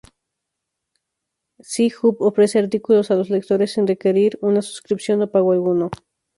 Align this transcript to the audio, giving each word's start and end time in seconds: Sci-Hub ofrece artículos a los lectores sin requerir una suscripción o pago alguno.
Sci-Hub 1.59 2.17
ofrece 2.21 2.57
artículos 2.57 3.11
a 3.11 3.15
los 3.15 3.29
lectores 3.29 3.73
sin 3.73 3.85
requerir 3.85 4.39
una 4.41 4.63
suscripción 4.63 5.21
o 5.21 5.29
pago 5.29 5.51
alguno. 5.51 5.91